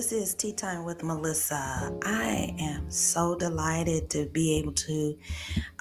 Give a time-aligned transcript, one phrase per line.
[0.00, 1.94] This is Tea Time with Melissa.
[2.02, 5.18] I am so delighted to be able to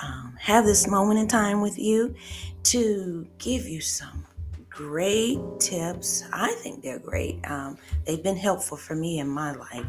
[0.03, 2.13] um, have this moment in time with you
[2.63, 4.25] to give you some
[4.69, 6.25] great tips.
[6.33, 7.39] I think they're great.
[7.49, 9.85] Um, they've been helpful for me in my life.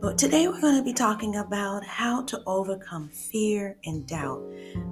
[0.00, 4.40] But today we're going to be talking about how to overcome fear and doubt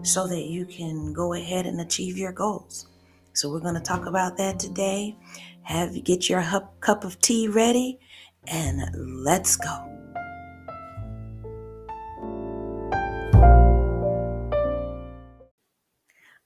[0.02, 2.88] so that you can go ahead and achieve your goals.
[3.32, 5.16] So we're going to talk about that today.
[5.62, 6.42] Have you get your
[6.80, 8.00] cup of tea ready
[8.48, 9.96] and let's go.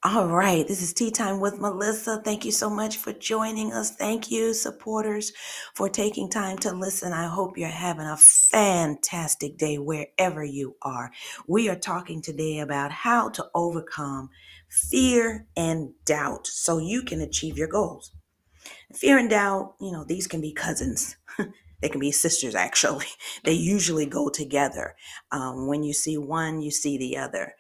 [0.03, 2.23] All right, this is Tea Time with Melissa.
[2.25, 3.91] Thank you so much for joining us.
[3.91, 5.31] Thank you, supporters,
[5.75, 7.13] for taking time to listen.
[7.13, 11.13] I hope you're having a fantastic day wherever you are.
[11.47, 14.31] We are talking today about how to overcome
[14.71, 18.13] fear and doubt so you can achieve your goals.
[18.95, 21.17] Fear and doubt, you know, these can be cousins.
[21.81, 23.07] They can be sisters, actually.
[23.45, 24.97] They usually go together.
[25.33, 27.55] Um, when you see one, you see the other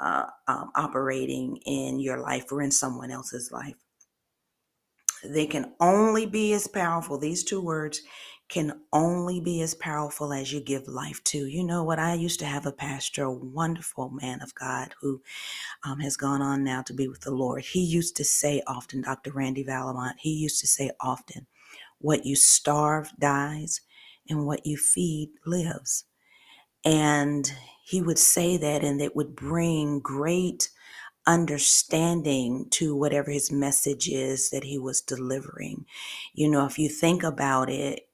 [0.00, 3.76] uh, um, operating in your life or in someone else's life.
[5.24, 8.02] They can only be as powerful, these two words
[8.48, 11.46] can only be as powerful as you give life to.
[11.46, 11.98] You know what?
[11.98, 15.22] I used to have a pastor, a wonderful man of God who
[15.84, 17.64] um, has gone on now to be with the Lord.
[17.64, 19.32] He used to say often, Dr.
[19.32, 21.46] Randy Valamont, he used to say often,
[22.06, 23.80] what you starve dies,
[24.28, 26.04] and what you feed lives.
[26.84, 27.52] And
[27.84, 30.70] he would say that, and it would bring great
[31.26, 35.84] understanding to whatever his message is that he was delivering.
[36.32, 38.08] You know, if you think about it,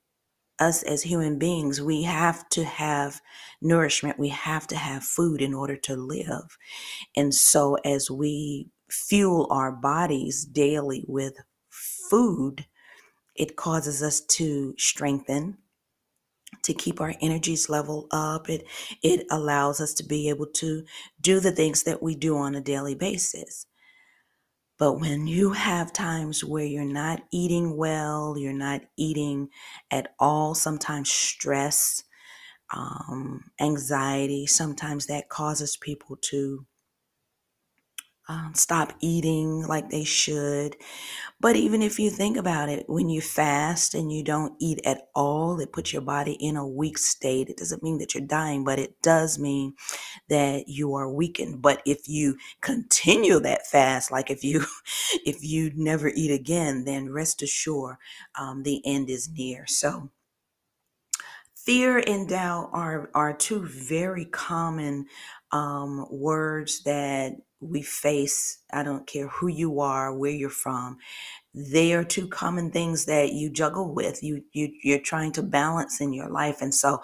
[0.58, 3.20] us as human beings, we have to have
[3.60, 6.56] nourishment, we have to have food in order to live.
[7.14, 11.34] And so, as we fuel our bodies daily with
[11.68, 12.64] food,
[13.36, 15.58] it causes us to strengthen,
[16.64, 18.50] to keep our energies level up.
[18.50, 18.66] It
[19.02, 20.84] it allows us to be able to
[21.20, 23.66] do the things that we do on a daily basis.
[24.78, 29.48] But when you have times where you're not eating well, you're not eating
[29.90, 32.02] at all, sometimes stress,
[32.74, 36.66] um, anxiety, sometimes that causes people to
[38.32, 40.76] um, stop eating like they should.
[41.40, 45.08] But even if you think about it, when you fast and you don't eat at
[45.14, 47.50] all, it puts your body in a weak state.
[47.50, 49.74] It doesn't mean that you're dying, but it does mean
[50.28, 51.60] that you are weakened.
[51.60, 54.64] But if you continue that fast, like if you
[55.26, 57.96] if you never eat again, then rest assured
[58.38, 59.66] um, the end is near.
[59.66, 60.10] So
[61.54, 65.06] fear and doubt are are two very common
[65.50, 68.58] um, words that we face.
[68.72, 70.98] I don't care who you are, where you're from.
[71.54, 74.22] They are two common things that you juggle with.
[74.22, 77.02] You you you're trying to balance in your life, and so,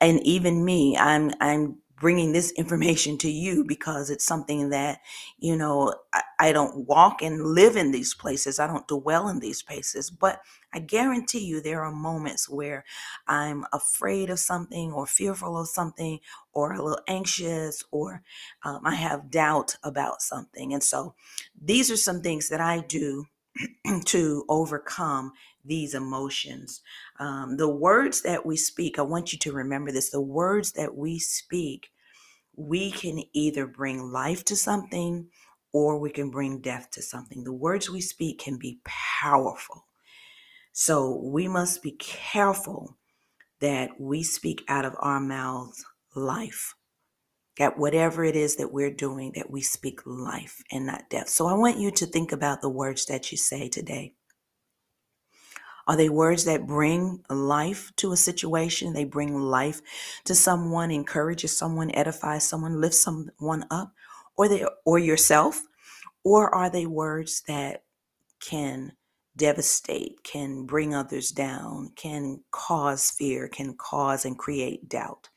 [0.00, 5.00] and even me, I'm I'm bringing this information to you because it's something that
[5.38, 8.58] you know I, I, don't walk and live in these places.
[8.58, 10.40] I don't dwell in these places but
[10.72, 12.84] i guarantee you there are moments where
[13.26, 16.20] i'm afraid of something or fearful of something
[16.52, 18.22] or a little anxious or
[18.64, 20.72] um, i have doubt about something.
[20.72, 21.14] And so
[21.60, 23.26] these are some things that i do
[24.06, 25.32] to overcome
[25.64, 26.82] these emotions.
[27.18, 30.96] Um, the words that we speak, I want you to remember this the words that
[30.96, 31.90] we speak,
[32.56, 35.28] we can either bring life to something
[35.72, 37.44] or we can bring death to something.
[37.44, 39.86] The words we speak can be powerful.
[40.72, 42.96] So we must be careful
[43.60, 45.84] that we speak out of our mouths
[46.14, 46.74] life.
[47.58, 51.28] That whatever it is that we're doing, that we speak life and not death.
[51.28, 54.14] So I want you to think about the words that you say today.
[55.90, 58.92] Are they words that bring life to a situation?
[58.92, 59.82] They bring life
[60.26, 63.92] to someone, encourages someone, edifies someone, lifts someone up,
[64.36, 65.64] or they or yourself?
[66.24, 67.82] Or are they words that
[68.40, 68.92] can
[69.36, 75.29] devastate, can bring others down, can cause fear, can cause and create doubt?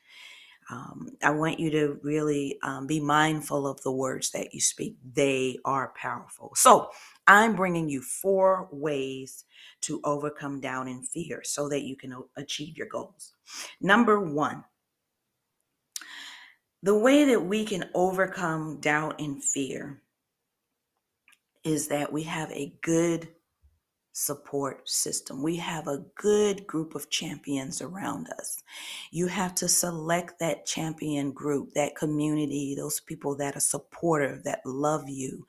[0.70, 4.96] Um, I want you to really um, be mindful of the words that you speak.
[5.14, 6.52] They are powerful.
[6.54, 6.90] So,
[7.26, 9.44] I'm bringing you four ways
[9.82, 13.32] to overcome doubt and fear so that you can achieve your goals.
[13.80, 14.64] Number one,
[16.82, 20.02] the way that we can overcome doubt and fear
[21.64, 23.28] is that we have a good
[24.14, 25.42] support system.
[25.42, 28.62] We have a good group of champions around us.
[29.10, 34.60] You have to select that champion group, that community, those people that are supportive, that
[34.64, 35.46] love you.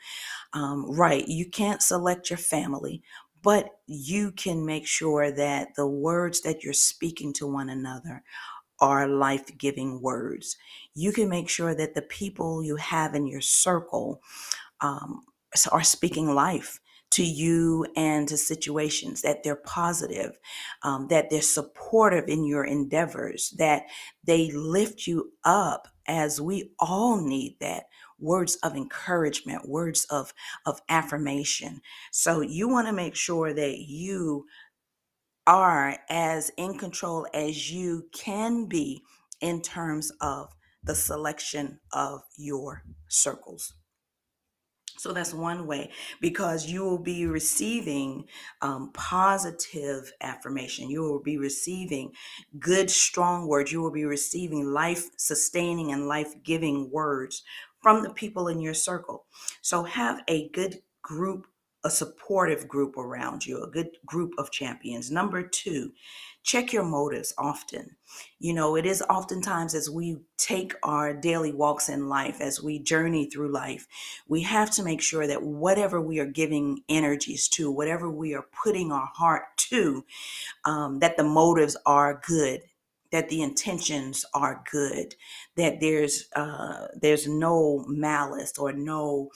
[0.54, 1.28] Um, right.
[1.28, 3.04] You can't select your family,
[3.44, 8.24] but you can make sure that the words that you're speaking to one another
[8.80, 10.58] are life giving words.
[10.96, 14.22] You can make sure that the people you have in your circle
[14.82, 15.22] um,
[15.72, 16.80] are speaking life
[17.12, 20.38] to you and to situations, that they're positive,
[20.84, 23.84] um, that they're supportive in your endeavors, that
[24.24, 27.86] they lift you up as we all need that
[28.20, 30.34] words of encouragement words of
[30.66, 31.82] of affirmation
[32.12, 34.46] so you want to make sure that you
[35.48, 39.02] are as in control as you can be
[39.42, 40.50] in terms of
[40.84, 43.74] the selection of your circles.
[44.98, 48.26] So that's one way because you will be receiving
[48.62, 50.90] um, positive affirmation.
[50.90, 52.12] You will be receiving
[52.60, 53.72] good, strong words.
[53.72, 57.44] You will be receiving life sustaining and life giving words
[57.82, 59.26] from the people in your circle.
[59.62, 61.48] So have a good group
[61.86, 65.12] a supportive group around you, a good group of champions.
[65.12, 65.92] Number two,
[66.46, 67.96] check your motives often.
[68.40, 72.78] You know, it is oftentimes as we take our daily walks in life, as we
[72.80, 73.88] journey through life,
[74.28, 78.46] we have to make sure that whatever we are giving energies to, whatever we are
[78.64, 80.06] putting our heart to,
[80.66, 82.62] um, that the motives are good
[83.12, 85.16] that the intentions are good,
[85.56, 89.30] that there's uh, there's no malice or no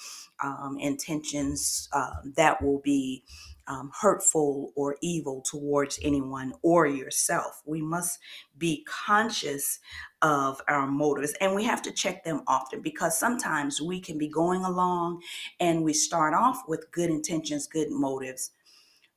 [0.43, 3.23] um, intentions uh, that will be
[3.69, 7.61] um, hurtful or evil towards anyone or yourself.
[7.65, 8.19] We must
[8.57, 9.79] be conscious
[10.21, 14.27] of our motives and we have to check them often because sometimes we can be
[14.27, 15.21] going along
[15.59, 18.51] and we start off with good intentions, good motives,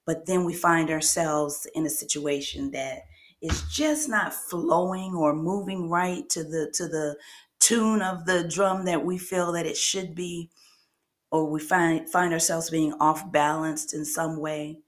[0.04, 3.06] but then we find ourselves in a situation that
[3.40, 7.16] is just not flowing or moving right to the to the
[7.58, 10.50] tune of the drum that we feel that it should be
[11.32, 14.78] or we find find ourselves being off balanced in some way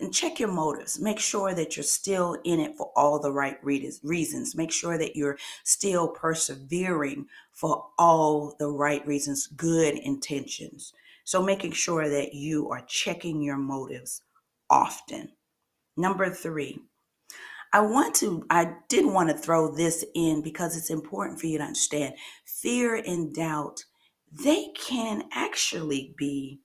[0.00, 1.00] and check your motives.
[1.00, 4.54] Make sure that you're still in it for all the right reasons.
[4.54, 10.92] Make sure that you're still persevering for all the right reasons good intentions.
[11.24, 14.22] So making sure that you are checking your motives
[14.70, 15.32] often.
[15.96, 16.78] Number 3
[17.72, 21.58] I want to, I did want to throw this in because it's important for you
[21.58, 22.14] to understand.
[22.46, 23.84] Fear and doubt,
[24.32, 26.60] they can actually be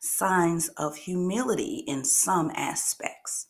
[0.00, 3.46] signs of humility in some aspects.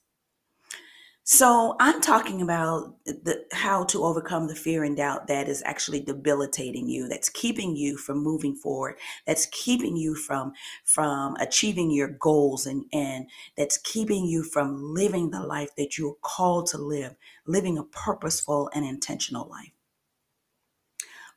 [1.23, 6.01] So I'm talking about the, how to overcome the fear and doubt that is actually
[6.01, 8.97] debilitating you, that's keeping you from moving forward,
[9.29, 10.55] that's keeping you from
[10.85, 16.17] from achieving your goals, and and that's keeping you from living the life that you're
[16.21, 17.15] called to live,
[17.47, 19.71] living a purposeful and intentional life.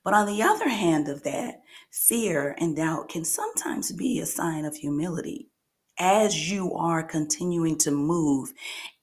[0.04, 1.62] But on the other hand of that,
[1.92, 5.50] fear and doubt can sometimes be a sign of humility
[5.98, 8.52] as you are continuing to move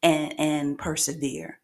[0.02, 1.60] and, and persevere.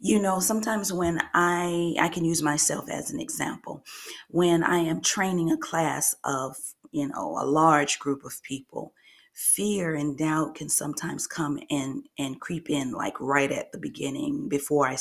[0.00, 3.82] You know sometimes when i i can use myself as an example.
[4.28, 6.56] When i am training a class of
[6.92, 8.92] you know a large group of people
[9.34, 14.48] fear and doubt can sometimes come in and creep in like right at the beginning
[14.48, 14.96] before i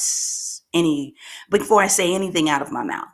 [0.74, 1.16] any
[1.50, 3.08] before i say anything out of my mouth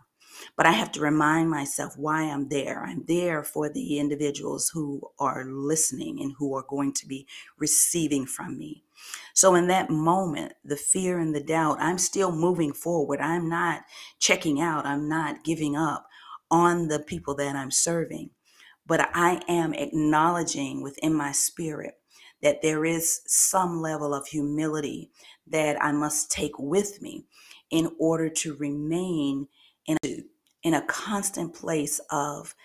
[0.56, 2.84] but I have to remind myself why I'm there.
[2.86, 8.26] I'm there for the individuals who are listening and who are going to be receiving
[8.26, 8.84] from me.
[9.34, 13.20] So, in that moment, the fear and the doubt, I'm still moving forward.
[13.20, 13.82] I'm not
[14.20, 14.86] checking out.
[14.86, 16.08] I'm not giving up
[16.52, 18.30] on the people that I'm serving.
[18.86, 21.96] But I am acknowledging within my spirit
[22.42, 25.10] that there is some level of humility
[25.48, 27.26] that I must take with me
[27.72, 29.48] in order to remain
[29.88, 29.98] in
[30.64, 32.56] in a constant place of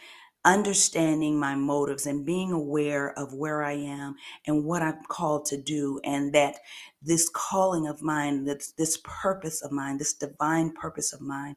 [0.44, 4.14] understanding my motives and being aware of where I am
[4.46, 6.58] and what I'm called to do, and that
[7.02, 11.56] this calling of mine, this, this purpose of mine, this divine purpose of mine,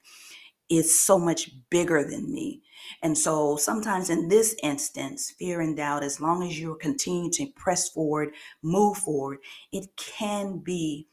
[0.68, 2.62] is so much bigger than me.
[3.04, 7.48] And so sometimes in this instance, fear and doubt, as long as you continue to
[7.56, 8.34] press forward,
[8.64, 9.40] move forward,
[9.72, 11.08] it can be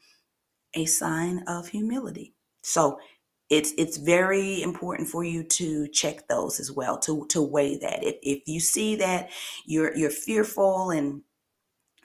[0.73, 2.33] a sign of humility.
[2.61, 2.99] So
[3.49, 8.03] it's it's very important for you to check those as well to to weigh that.
[8.03, 9.29] If, if you see that
[9.65, 11.21] you're you're fearful and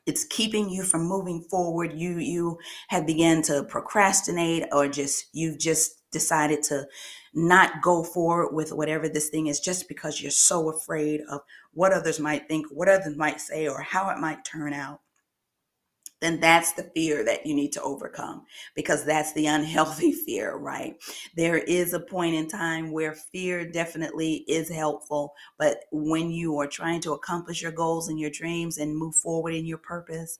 [0.06, 2.58] it's keeping you from moving forward you you
[2.88, 6.86] have begun to procrastinate or just you've just decided to
[7.34, 11.40] not go forward with whatever this thing is just because you're so afraid of
[11.72, 15.00] what others might think what others might say or how it might turn out
[16.24, 20.96] then that's the fear that you need to overcome because that's the unhealthy fear, right?
[21.36, 26.66] There is a point in time where fear definitely is helpful, but when you are
[26.66, 30.38] trying to accomplish your goals and your dreams and move forward in your purpose,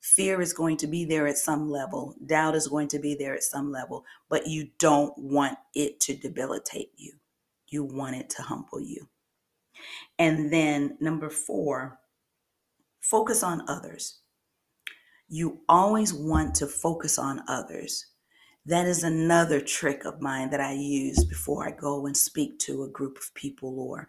[0.00, 3.34] fear is going to be there at some level, doubt is going to be there
[3.34, 7.12] at some level, but you don't want it to debilitate you.
[7.68, 9.08] You want it to humble you.
[10.18, 11.98] And then number four,
[13.00, 14.21] focus on others
[15.32, 18.04] you always want to focus on others.
[18.66, 22.82] That is another trick of mine that I use before I go and speak to
[22.82, 24.08] a group of people or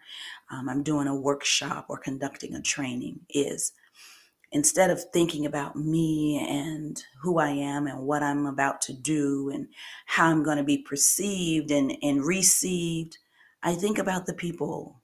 [0.50, 3.72] um, I'm doing a workshop or conducting a training is
[4.52, 9.50] instead of thinking about me and who I am and what I'm about to do
[9.52, 9.66] and
[10.04, 13.16] how I'm going to be perceived and, and received,
[13.62, 15.00] I think about the people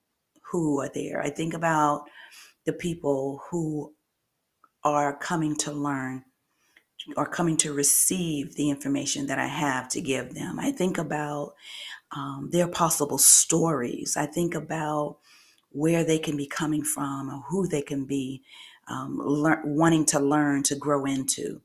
[0.53, 1.23] who are there.
[1.23, 2.05] I think about
[2.67, 3.95] the people who
[4.85, 6.25] are coming to learn
[7.17, 10.59] or coming to receive the information that I have to give them.
[10.61, 11.55] I think about
[12.15, 14.17] um, their possible stories.
[14.17, 15.19] I think about
[15.71, 18.43] where they can be coming from or who they can be
[18.89, 21.63] um, lear- wanting to learn to grow into.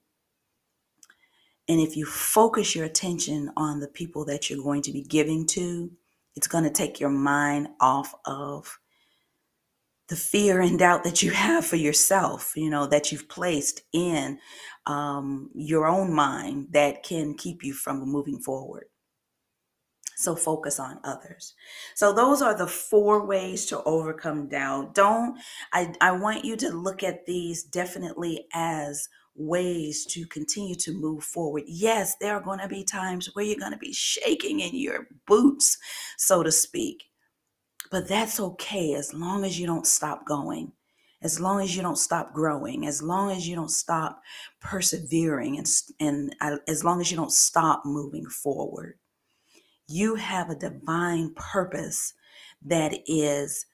[1.67, 5.47] And if you focus your attention on the people that you're going to be giving
[5.47, 5.91] to,
[6.35, 8.79] it's going to take your mind off of
[10.07, 14.39] the fear and doubt that you have for yourself, you know, that you've placed in
[14.85, 18.85] um, your own mind that can keep you from moving forward.
[20.17, 21.55] So focus on others.
[21.95, 24.95] So those are the four ways to overcome doubt.
[24.95, 25.37] Don't,
[25.73, 31.23] I, I want you to look at these definitely as ways to continue to move
[31.23, 31.63] forward.
[31.67, 35.07] Yes, there are going to be times where you're going to be shaking in your
[35.27, 35.77] boots,
[36.17, 37.03] so to speak.
[37.95, 40.73] But that's okay as long as you don't stop going,
[41.21, 44.21] as long as you don't stop growing, as long as you don't stop
[44.59, 45.65] persevering, and,
[46.01, 46.35] and
[46.67, 48.99] as long as you don't stop moving forward.
[49.87, 52.13] You have a divine purpose
[52.65, 53.65] that is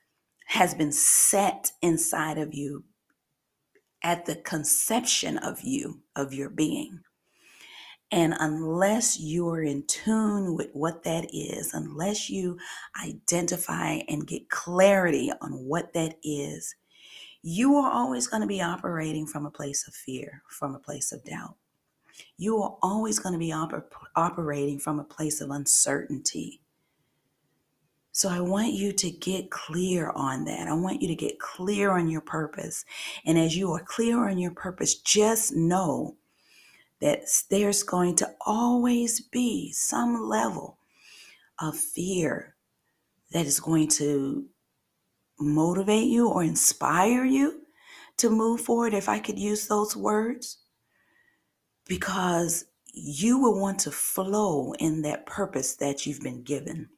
[0.49, 2.83] has been set inside of you
[4.03, 6.99] at the conception of you of your being
[8.12, 12.58] and unless you are in tune with what that is, unless you
[13.01, 16.75] identify and get clarity on what that is,
[17.41, 21.12] you are always going to be operating from a place of fear, from a place
[21.13, 21.56] of doubt.
[22.38, 26.62] You are always going to be oper- operating from a place of uncertainty.
[28.12, 30.68] So I want you to get clear on that.
[30.68, 32.84] I want you to get clear on your purpose.
[33.25, 36.18] And as you are clear on your purpose, just know
[37.01, 40.77] that there's going to always be some level
[41.60, 42.55] of fear
[43.31, 44.46] that is going to
[45.39, 47.62] motivate you or inspire you
[48.17, 50.60] to move forward, if I could use those words,
[51.88, 56.89] because you will want to flow in that purpose that you've been given.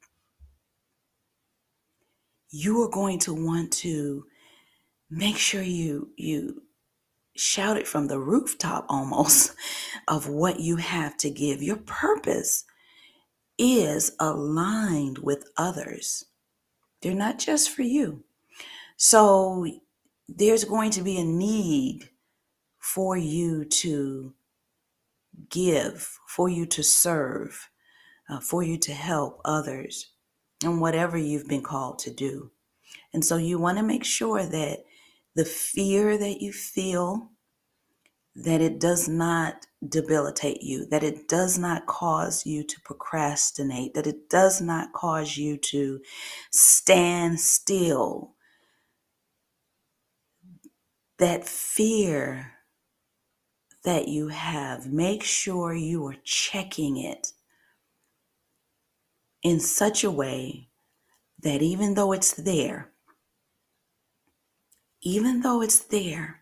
[2.50, 4.26] You are going to want to
[5.10, 6.64] make sure you you
[7.36, 9.56] shout it from the rooftop almost
[10.08, 11.62] of what you have to give.
[11.62, 12.66] Your purpose
[13.58, 16.26] is aligned with others,
[17.02, 18.24] they're not just for you.
[18.98, 19.68] So
[20.30, 22.10] there's going to be a need
[22.80, 24.34] for you to
[25.50, 27.70] give, for you to serve,
[28.30, 30.12] uh, for you to help others,
[30.64, 32.52] and whatever you've been called to do.
[33.14, 34.86] And so you want to make sure that
[35.36, 37.32] the fear that you feel,
[38.36, 44.08] that it does not debilitate you, that it does not cause you to procrastinate, that
[44.08, 46.02] it does not cause you to
[46.52, 48.34] stand still.
[51.20, 52.54] That fear
[53.84, 57.34] that you have, make sure you are checking it
[59.44, 60.70] in such a way
[61.42, 62.93] that even though it's there,
[65.04, 66.42] even though it's there,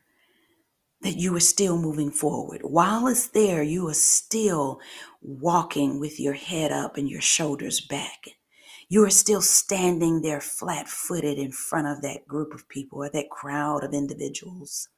[1.01, 2.62] that you are still moving forward.
[2.63, 4.80] While it's there, you are still
[5.22, 8.30] walking with your head up and your shoulders back.
[8.88, 13.10] You are still standing there flat footed in front of that group of people or
[13.10, 14.89] that crowd of individuals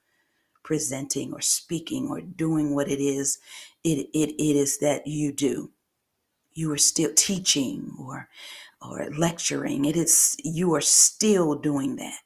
[0.63, 3.39] presenting or speaking or doing what it is
[3.83, 5.71] it, it, it is that you do.
[6.53, 8.29] You are still teaching or
[8.81, 9.85] or lecturing.
[9.85, 12.19] It is you are still doing that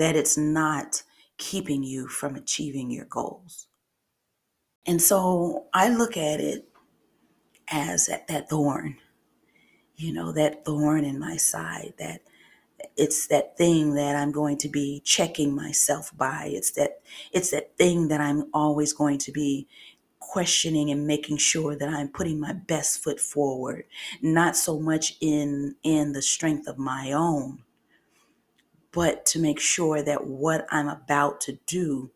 [0.00, 1.02] that it's not
[1.36, 3.66] keeping you from achieving your goals.
[4.86, 6.66] And so I look at it
[7.70, 8.96] as that, that thorn,
[9.96, 12.22] you know, that thorn in my side that
[12.96, 16.48] it's that thing that I'm going to be checking myself by.
[16.50, 19.68] It's that it's that thing that I'm always going to be
[20.18, 23.84] questioning and making sure that I'm putting my best foot forward,
[24.22, 27.64] not so much in in the strength of my own,
[28.92, 32.10] but to make sure that what I'm about to do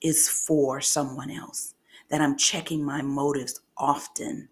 [0.00, 1.74] is for someone else.
[2.10, 4.48] That I'm checking my motives often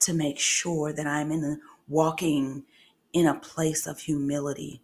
[0.00, 1.56] to make sure that I'm in a,
[1.88, 2.64] walking
[3.12, 4.80] in a place of humility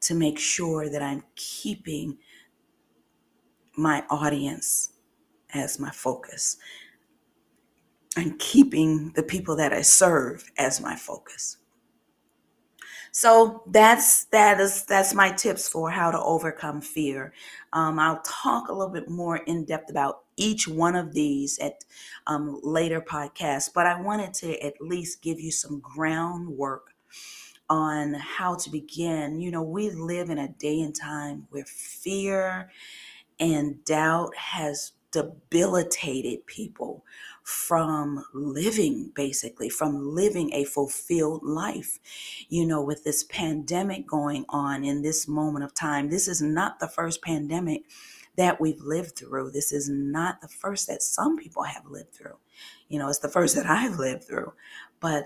[0.00, 2.18] to make sure that I'm keeping
[3.76, 4.90] my audience
[5.52, 6.56] as my focus
[8.16, 11.58] and keeping the people that I serve as my focus.
[13.12, 17.32] So that's that is that's my tips for how to overcome fear.
[17.72, 21.84] Um, I'll talk a little bit more in depth about each one of these at
[22.26, 26.94] um, later podcasts, but I wanted to at least give you some groundwork
[27.68, 29.40] on how to begin.
[29.40, 32.70] You know, we live in a day and time where fear
[33.40, 37.04] and doubt has debilitated people
[37.48, 41.98] from living, basically, from living a fulfilled life.
[42.50, 46.78] You know, with this pandemic going on in this moment of time, this is not
[46.78, 47.84] the first pandemic
[48.36, 49.50] that we've lived through.
[49.50, 52.36] This is not the first that some people have lived through.
[52.88, 54.52] You know, it's the first that I've lived through.
[55.00, 55.24] But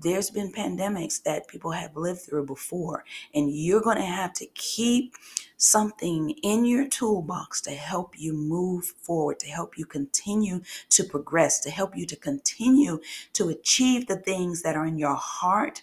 [0.00, 4.46] there's been pandemics that people have lived through before, and you're going to have to
[4.46, 5.14] keep
[5.56, 11.60] something in your toolbox to help you move forward, to help you continue to progress,
[11.60, 13.00] to help you to continue
[13.32, 15.82] to achieve the things that are in your heart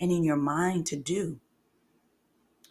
[0.00, 1.40] and in your mind to do.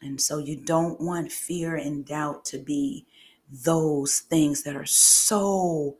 [0.01, 3.05] And so you don't want fear and doubt to be
[3.49, 5.97] those things that are so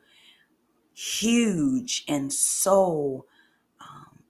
[0.94, 3.26] huge and so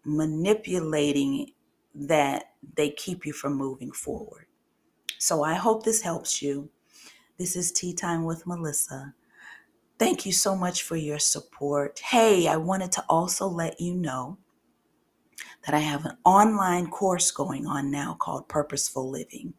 [0.06, 1.52] manipulating
[1.96, 2.46] that
[2.76, 4.46] they keep you from moving forward.
[5.18, 6.70] So I hope this helps you.
[7.38, 9.14] This is Tea Time with Melissa.
[9.98, 12.00] Thank you so much for your support.
[12.00, 14.38] Hey, I wanted to also let you know
[15.66, 19.54] that I have an online course going on now called Purposeful Living.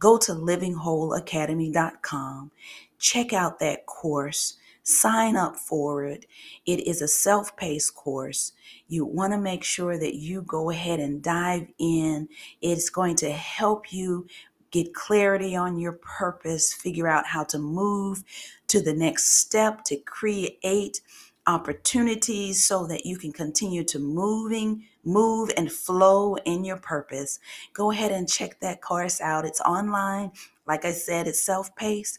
[0.00, 2.50] Go to livingwholeacademy.com,
[2.98, 6.26] check out that course sign up for it.
[6.66, 8.52] It is a self paced course.
[8.86, 12.28] You want to make sure that you go ahead and dive in.
[12.62, 14.26] It's going to help you
[14.70, 18.24] get clarity on your purpose, figure out how to move
[18.68, 21.00] to the next step to create
[21.46, 27.38] opportunities so that you can continue to moving move and flow in your purpose
[27.74, 30.32] go ahead and check that course out it's online
[30.66, 32.18] like i said it's self-paced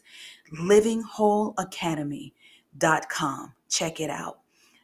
[0.60, 2.32] living whole academy
[3.08, 3.54] com.
[3.68, 4.40] Check it out.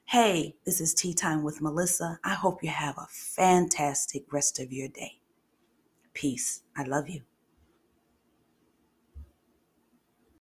[0.07, 2.19] Hey, this is Tea Time with Melissa.
[2.25, 5.21] I hope you have a fantastic rest of your day.
[6.15, 6.63] Peace.
[6.77, 7.23] I love you.